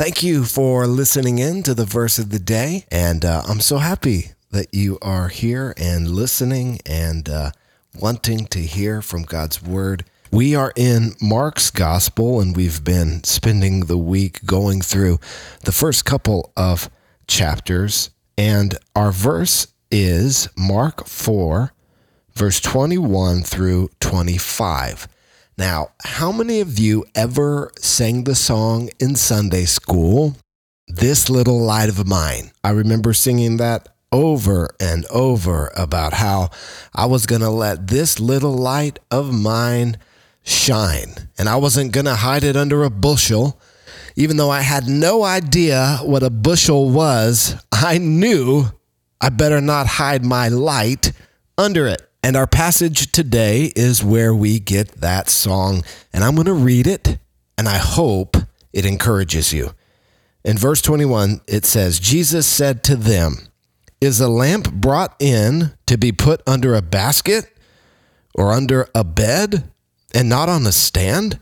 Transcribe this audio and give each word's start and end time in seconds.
Thank 0.00 0.22
you 0.22 0.46
for 0.46 0.86
listening 0.86 1.38
in 1.38 1.62
to 1.64 1.74
the 1.74 1.84
verse 1.84 2.18
of 2.18 2.30
the 2.30 2.38
day. 2.38 2.86
And 2.90 3.22
uh, 3.22 3.42
I'm 3.46 3.60
so 3.60 3.76
happy 3.76 4.30
that 4.50 4.72
you 4.72 4.98
are 5.02 5.28
here 5.28 5.74
and 5.76 6.08
listening 6.08 6.80
and 6.86 7.28
uh, 7.28 7.50
wanting 7.94 8.46
to 8.46 8.60
hear 8.60 9.02
from 9.02 9.24
God's 9.24 9.62
word. 9.62 10.06
We 10.30 10.54
are 10.54 10.72
in 10.74 11.16
Mark's 11.20 11.70
gospel, 11.70 12.40
and 12.40 12.56
we've 12.56 12.82
been 12.82 13.22
spending 13.24 13.80
the 13.80 13.98
week 13.98 14.42
going 14.46 14.80
through 14.80 15.18
the 15.64 15.70
first 15.70 16.06
couple 16.06 16.50
of 16.56 16.88
chapters. 17.26 18.08
And 18.38 18.78
our 18.96 19.12
verse 19.12 19.66
is 19.90 20.48
Mark 20.56 21.06
4, 21.06 21.74
verse 22.32 22.58
21 22.60 23.42
through 23.42 23.90
25. 24.00 25.08
Now, 25.60 25.90
how 26.02 26.32
many 26.32 26.60
of 26.60 26.78
you 26.78 27.04
ever 27.14 27.70
sang 27.78 28.24
the 28.24 28.34
song 28.34 28.88
in 28.98 29.14
Sunday 29.14 29.66
school, 29.66 30.34
This 30.88 31.28
Little 31.28 31.60
Light 31.60 31.90
of 31.90 32.06
Mine? 32.08 32.52
I 32.64 32.70
remember 32.70 33.12
singing 33.12 33.58
that 33.58 33.90
over 34.10 34.70
and 34.80 35.04
over 35.10 35.70
about 35.76 36.14
how 36.14 36.48
I 36.94 37.04
was 37.04 37.26
going 37.26 37.42
to 37.42 37.50
let 37.50 37.88
this 37.88 38.18
little 38.18 38.54
light 38.54 39.00
of 39.10 39.34
mine 39.34 39.98
shine, 40.42 41.28
and 41.36 41.46
I 41.46 41.56
wasn't 41.56 41.92
going 41.92 42.06
to 42.06 42.14
hide 42.14 42.42
it 42.42 42.56
under 42.56 42.82
a 42.82 42.88
bushel. 42.88 43.60
Even 44.16 44.38
though 44.38 44.50
I 44.50 44.62
had 44.62 44.88
no 44.88 45.24
idea 45.24 45.98
what 46.04 46.22
a 46.22 46.30
bushel 46.30 46.88
was, 46.88 47.54
I 47.70 47.98
knew 47.98 48.64
I 49.20 49.28
better 49.28 49.60
not 49.60 49.86
hide 49.86 50.24
my 50.24 50.48
light 50.48 51.12
under 51.58 51.86
it. 51.86 52.09
And 52.22 52.36
our 52.36 52.46
passage 52.46 53.12
today 53.12 53.72
is 53.74 54.04
where 54.04 54.34
we 54.34 54.60
get 54.60 55.00
that 55.00 55.30
song. 55.30 55.84
And 56.12 56.22
I'm 56.22 56.34
going 56.34 56.46
to 56.46 56.52
read 56.52 56.86
it, 56.86 57.18
and 57.56 57.68
I 57.68 57.78
hope 57.78 58.36
it 58.72 58.84
encourages 58.84 59.52
you. 59.52 59.74
In 60.44 60.58
verse 60.58 60.82
21, 60.82 61.40
it 61.46 61.64
says, 61.64 61.98
Jesus 61.98 62.46
said 62.46 62.82
to 62.84 62.96
them, 62.96 63.48
Is 64.00 64.20
a 64.20 64.28
lamp 64.28 64.72
brought 64.72 65.14
in 65.18 65.72
to 65.86 65.96
be 65.96 66.12
put 66.12 66.42
under 66.46 66.74
a 66.74 66.82
basket 66.82 67.56
or 68.34 68.52
under 68.52 68.88
a 68.94 69.04
bed 69.04 69.70
and 70.14 70.28
not 70.28 70.48
on 70.48 70.66
a 70.66 70.72
stand? 70.72 71.40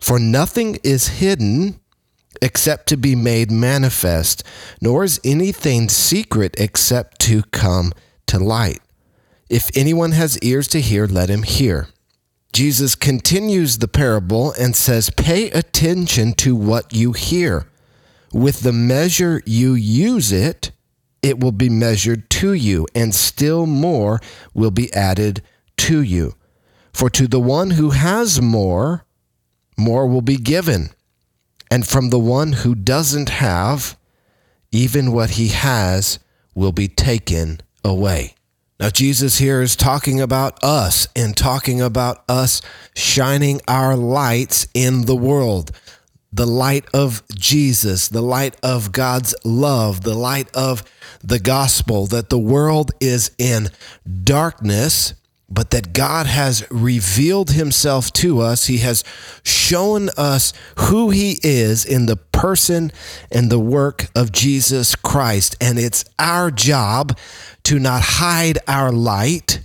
For 0.00 0.18
nothing 0.18 0.78
is 0.84 1.08
hidden 1.08 1.80
except 2.42 2.88
to 2.88 2.96
be 2.96 3.14
made 3.14 3.50
manifest, 3.50 4.42
nor 4.80 5.04
is 5.04 5.20
anything 5.24 5.88
secret 5.88 6.54
except 6.58 7.20
to 7.20 7.42
come 7.44 7.92
to 8.26 8.38
light. 8.38 8.80
If 9.54 9.70
anyone 9.76 10.10
has 10.10 10.36
ears 10.40 10.66
to 10.68 10.80
hear, 10.80 11.06
let 11.06 11.30
him 11.30 11.44
hear. 11.44 11.86
Jesus 12.52 12.96
continues 12.96 13.78
the 13.78 13.86
parable 13.86 14.52
and 14.58 14.74
says, 14.74 15.10
Pay 15.10 15.48
attention 15.50 16.32
to 16.32 16.56
what 16.56 16.92
you 16.92 17.12
hear. 17.12 17.68
With 18.32 18.62
the 18.62 18.72
measure 18.72 19.42
you 19.46 19.74
use 19.74 20.32
it, 20.32 20.72
it 21.22 21.38
will 21.38 21.52
be 21.52 21.68
measured 21.68 22.28
to 22.30 22.52
you, 22.52 22.88
and 22.96 23.14
still 23.14 23.64
more 23.64 24.20
will 24.54 24.72
be 24.72 24.92
added 24.92 25.40
to 25.76 26.02
you. 26.02 26.34
For 26.92 27.08
to 27.10 27.28
the 27.28 27.38
one 27.38 27.70
who 27.70 27.90
has 27.90 28.42
more, 28.42 29.06
more 29.76 30.08
will 30.08 30.20
be 30.20 30.36
given. 30.36 30.90
And 31.70 31.86
from 31.86 32.10
the 32.10 32.18
one 32.18 32.54
who 32.54 32.74
doesn't 32.74 33.28
have, 33.28 33.96
even 34.72 35.12
what 35.12 35.30
he 35.38 35.50
has 35.50 36.18
will 36.56 36.72
be 36.72 36.88
taken 36.88 37.60
away. 37.84 38.34
Now, 38.80 38.90
Jesus 38.90 39.38
here 39.38 39.62
is 39.62 39.76
talking 39.76 40.20
about 40.20 40.62
us 40.64 41.06
and 41.14 41.36
talking 41.36 41.80
about 41.80 42.24
us 42.28 42.60
shining 42.96 43.60
our 43.68 43.96
lights 43.96 44.66
in 44.74 45.02
the 45.02 45.14
world. 45.14 45.70
The 46.32 46.46
light 46.46 46.84
of 46.92 47.22
Jesus, 47.28 48.08
the 48.08 48.20
light 48.20 48.56
of 48.64 48.90
God's 48.90 49.32
love, 49.44 50.02
the 50.02 50.14
light 50.14 50.48
of 50.56 50.82
the 51.22 51.38
gospel, 51.38 52.06
that 52.06 52.30
the 52.30 52.38
world 52.38 52.90
is 53.00 53.30
in 53.38 53.68
darkness 54.24 55.14
but 55.48 55.70
that 55.70 55.92
God 55.92 56.26
has 56.26 56.66
revealed 56.70 57.50
himself 57.50 58.12
to 58.14 58.40
us. 58.40 58.66
He 58.66 58.78
has 58.78 59.04
shown 59.42 60.08
us 60.16 60.52
who 60.76 61.10
he 61.10 61.38
is 61.42 61.84
in 61.84 62.06
the 62.06 62.16
person 62.16 62.90
and 63.30 63.50
the 63.50 63.58
work 63.58 64.08
of 64.14 64.32
Jesus 64.32 64.94
Christ. 64.96 65.56
And 65.60 65.78
it's 65.78 66.04
our 66.18 66.50
job 66.50 67.16
to 67.64 67.78
not 67.78 68.02
hide 68.02 68.58
our 68.66 68.90
light, 68.90 69.60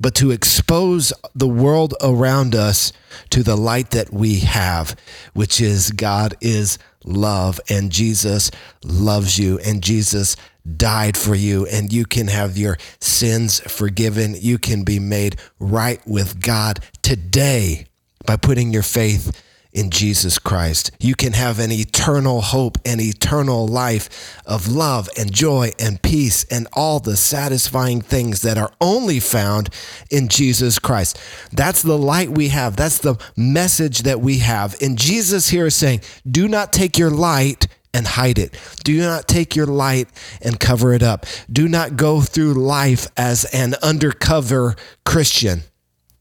but 0.00 0.14
to 0.16 0.30
expose 0.30 1.12
the 1.34 1.48
world 1.48 1.94
around 2.02 2.54
us 2.54 2.92
to 3.30 3.42
the 3.42 3.56
light 3.56 3.90
that 3.90 4.12
we 4.12 4.40
have, 4.40 4.96
which 5.34 5.60
is 5.60 5.90
God 5.90 6.34
is 6.40 6.78
love 7.04 7.60
and 7.68 7.90
Jesus 7.90 8.50
loves 8.84 9.38
you 9.38 9.58
and 9.60 9.82
Jesus 9.82 10.36
died 10.76 11.16
for 11.16 11.34
you 11.34 11.66
and 11.66 11.92
you 11.92 12.04
can 12.04 12.28
have 12.28 12.56
your 12.56 12.76
sins 13.00 13.60
forgiven. 13.60 14.34
You 14.38 14.58
can 14.58 14.84
be 14.84 14.98
made 14.98 15.36
right 15.58 16.00
with 16.06 16.40
God 16.40 16.80
today 17.02 17.86
by 18.26 18.36
putting 18.36 18.72
your 18.72 18.82
faith 18.82 19.42
in 19.72 19.90
Jesus 19.90 20.38
Christ. 20.38 20.90
You 20.98 21.14
can 21.14 21.32
have 21.32 21.60
an 21.60 21.70
eternal 21.70 22.40
hope 22.40 22.76
and 22.84 23.00
eternal 23.00 23.68
life 23.68 24.40
of 24.44 24.66
love 24.66 25.08
and 25.16 25.32
joy 25.32 25.70
and 25.78 26.02
peace 26.02 26.44
and 26.50 26.66
all 26.72 26.98
the 26.98 27.16
satisfying 27.16 28.00
things 28.00 28.42
that 28.42 28.58
are 28.58 28.72
only 28.80 29.20
found 29.20 29.70
in 30.10 30.26
Jesus 30.26 30.80
Christ. 30.80 31.20
That's 31.52 31.82
the 31.82 31.96
light 31.96 32.30
we 32.30 32.48
have. 32.48 32.74
That's 32.74 32.98
the 32.98 33.16
message 33.36 34.00
that 34.00 34.20
we 34.20 34.38
have. 34.38 34.74
And 34.82 34.98
Jesus 34.98 35.50
here 35.50 35.66
is 35.66 35.76
saying, 35.76 36.00
do 36.28 36.48
not 36.48 36.72
take 36.72 36.98
your 36.98 37.10
light 37.10 37.68
and 37.92 38.06
hide 38.06 38.38
it. 38.38 38.54
Do 38.84 38.98
not 39.00 39.26
take 39.26 39.56
your 39.56 39.66
light 39.66 40.08
and 40.40 40.60
cover 40.60 40.92
it 40.92 41.02
up. 41.02 41.26
Do 41.50 41.68
not 41.68 41.96
go 41.96 42.20
through 42.20 42.54
life 42.54 43.08
as 43.16 43.44
an 43.46 43.74
undercover 43.82 44.76
Christian 45.04 45.62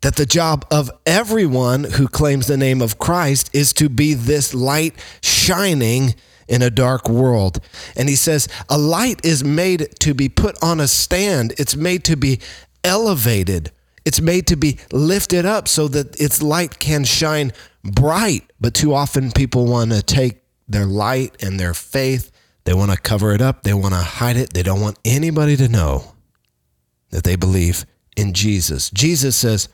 that 0.02 0.16
the 0.16 0.26
job 0.26 0.66
of 0.72 0.90
everyone 1.06 1.84
who 1.84 2.08
claims 2.08 2.48
the 2.48 2.58
name 2.58 2.82
of 2.82 2.98
Christ 2.98 3.50
is 3.54 3.74
to 3.74 3.90
be 3.90 4.14
this 4.14 4.54
light 4.54 4.96
shining 5.22 6.16
in 6.48 6.62
a 6.62 6.70
dark 6.70 7.08
world. 7.10 7.60
And 7.96 8.10
he 8.10 8.16
says, 8.16 8.48
a 8.70 8.78
light 8.78 9.24
is 9.24 9.44
made 9.44 9.88
to 10.00 10.14
be 10.14 10.30
put 10.30 10.58
on 10.64 10.80
a 10.80 10.88
stand, 10.88 11.54
it's 11.58 11.76
made 11.76 12.04
to 12.06 12.16
be 12.16 12.40
elevated, 12.84 13.72
it's 14.06 14.22
made 14.22 14.48
to 14.48 14.56
be 14.56 14.80
lifted 14.92 15.46
up 15.46 15.68
so 15.68 15.88
that 15.90 16.20
its 16.20 16.42
light 16.42 16.80
can 16.80 17.04
shine 17.04 17.52
bright. 17.84 18.50
But 18.60 18.74
too 18.74 18.94
often 18.94 19.32
people 19.32 19.66
want 19.68 19.92
to 19.92 20.02
take 20.02 20.42
their 20.70 20.86
light 20.86 21.36
and 21.44 21.60
their 21.60 21.74
faith, 21.74 22.32
they 22.64 22.74
want 22.74 22.92
to 22.92 22.98
cover 22.98 23.34
it 23.34 23.42
up, 23.42 23.64
they 23.64 23.74
want 23.74 23.94
to 23.94 24.00
hide 24.00 24.38
it, 24.38 24.54
they 24.54 24.64
don't 24.64 24.82
want 24.82 25.00
anybody 25.04 25.58
to 25.58 25.68
know 25.68 26.14
that 27.10 27.24
they 27.24 27.36
believe 27.36 27.86
in 28.16 28.34
Jesus. 28.34 28.90
Jesus 28.92 29.36
says, 29.36 29.68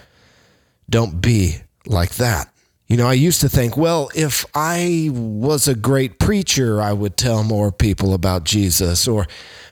don't 0.89 1.21
be 1.21 1.57
like 1.85 2.15
that. 2.15 2.49
You 2.87 2.97
know, 2.97 3.07
I 3.07 3.13
used 3.13 3.41
to 3.41 3.49
think, 3.49 3.75
well, 3.75 4.11
if 4.13 4.45
I 4.53 5.09
was 5.11 5.67
a 5.67 5.73
great 5.73 6.19
preacher, 6.19 6.79
I 6.79 6.93
would 6.93 7.17
tell 7.17 7.43
more 7.43 7.71
people 7.71 8.13
about 8.13 8.43
Jesus. 8.43 9.07
Or 9.07 9.25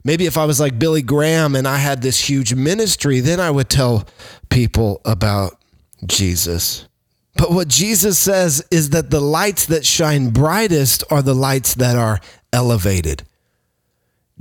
maybe 0.03 0.25
if 0.25 0.35
I 0.35 0.45
was 0.45 0.59
like 0.59 0.79
Billy 0.79 1.03
Graham 1.03 1.55
and 1.55 1.67
I 1.67 1.77
had 1.77 2.01
this 2.01 2.27
huge 2.27 2.55
ministry, 2.55 3.19
then 3.19 3.39
I 3.39 3.51
would 3.51 3.69
tell 3.69 4.07
people 4.49 4.99
about 5.05 5.61
Jesus. 6.07 6.87
But 7.35 7.51
what 7.51 7.67
Jesus 7.67 8.19
says 8.19 8.65
is 8.69 8.91
that 8.91 9.09
the 9.09 9.19
lights 9.19 9.65
that 9.67 9.85
shine 9.85 10.29
brightest 10.29 11.03
are 11.09 11.21
the 11.21 11.33
lights 11.33 11.75
that 11.75 11.95
are 11.95 12.19
elevated. 12.51 13.23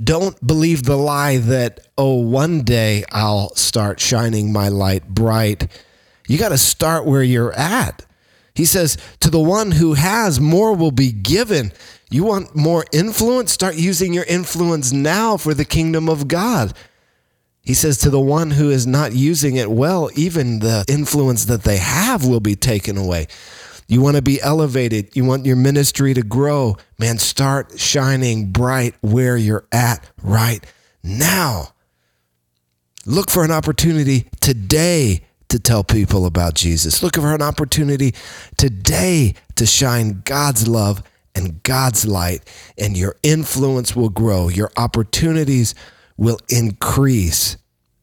Don't 0.01 0.45
believe 0.45 0.83
the 0.83 0.97
lie 0.97 1.37
that, 1.37 1.79
oh, 1.97 2.15
one 2.15 2.61
day 2.63 3.03
I'll 3.11 3.55
start 3.55 3.99
shining 3.99 4.51
my 4.51 4.69
light 4.69 5.07
bright 5.07 5.69
you 6.27 6.37
got 6.37 6.49
to 6.49 6.57
start 6.57 7.05
where 7.05 7.23
you're 7.23 7.53
at. 7.53 8.05
He 8.55 8.65
says, 8.65 8.97
To 9.21 9.29
the 9.29 9.39
one 9.39 9.71
who 9.71 9.93
has, 9.93 10.39
more 10.39 10.75
will 10.75 10.91
be 10.91 11.11
given. 11.11 11.71
You 12.09 12.23
want 12.23 12.55
more 12.55 12.85
influence? 12.91 13.51
Start 13.51 13.75
using 13.75 14.13
your 14.13 14.25
influence 14.25 14.91
now 14.91 15.37
for 15.37 15.53
the 15.53 15.65
kingdom 15.65 16.07
of 16.07 16.27
God. 16.27 16.73
He 17.63 17.73
says, 17.73 17.97
To 17.99 18.09
the 18.09 18.19
one 18.19 18.51
who 18.51 18.69
is 18.69 18.85
not 18.85 19.13
using 19.13 19.55
it 19.55 19.71
well, 19.71 20.09
even 20.15 20.59
the 20.59 20.83
influence 20.87 21.45
that 21.45 21.63
they 21.63 21.77
have 21.77 22.25
will 22.25 22.41
be 22.41 22.55
taken 22.55 22.97
away. 22.97 23.27
You 23.87 24.01
want 24.01 24.17
to 24.17 24.21
be 24.21 24.41
elevated. 24.41 25.15
You 25.15 25.25
want 25.25 25.45
your 25.45 25.55
ministry 25.55 26.13
to 26.13 26.23
grow. 26.23 26.77
Man, 26.99 27.17
start 27.17 27.79
shining 27.79 28.51
bright 28.51 28.95
where 29.01 29.37
you're 29.37 29.65
at 29.71 30.05
right 30.21 30.65
now. 31.03 31.69
Look 33.05 33.29
for 33.29 33.43
an 33.43 33.51
opportunity 33.51 34.27
today 34.39 35.25
to 35.49 35.59
tell 35.59 35.83
people 35.83 36.25
about 36.25 36.55
Jesus. 36.55 37.03
Look 37.03 37.15
for 37.15 37.33
an 37.33 37.41
opportunity 37.41 38.13
today 38.57 39.35
to 39.55 39.65
shine 39.65 40.21
God's 40.25 40.67
love 40.67 41.03
and 41.35 41.61
God's 41.63 42.05
light, 42.05 42.43
and 42.77 42.97
your 42.97 43.15
influence 43.23 43.95
will 43.95 44.09
grow. 44.09 44.47
Your 44.47 44.71
opportunities 44.77 45.75
will 46.17 46.39
increase. 46.49 47.57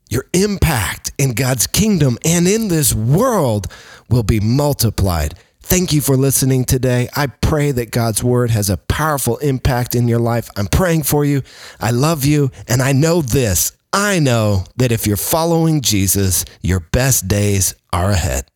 Your 0.09 0.27
impact 0.33 1.12
in 1.19 1.35
God's 1.35 1.67
kingdom 1.67 2.19
and 2.25 2.49
in 2.49 2.69
this 2.69 2.95
world 2.95 3.69
will 4.09 4.25
be 4.25 4.41
multiplied. 4.41 5.35
thank 5.62 5.93
you 5.93 6.01
for 6.01 6.17
listening 6.17 6.65
today. 6.65 7.09
I 7.15 7.29
pray 7.29 7.71
that 7.71 7.93
God's 7.93 8.25
word 8.25 8.51
has 8.51 8.69
a 8.69 8.77
powerful 8.77 9.37
impact 9.37 9.95
in 9.95 10.09
your 10.09 10.19
life. 10.19 10.51
I'm 10.57 10.67
praying 10.67 11.05
for 11.05 11.25
you. 11.25 11.43
I 11.79 11.93
love 11.93 12.25
you. 12.25 12.51
And 12.67 12.83
I 12.83 12.91
know 12.91 13.23
this 13.23 13.71
I 13.93 14.21
know 14.21 14.65
that 14.77 14.93
if 14.93 15.06
you're 15.06 15.17
following 15.17 15.81
Jesus, 15.81 16.45
your 16.63 16.81
best 16.81 17.27
days 17.27 17.75
are 17.93 18.11
ahead. 18.11 18.47